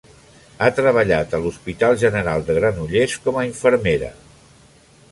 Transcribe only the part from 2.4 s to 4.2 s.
de Granollers com a infermera.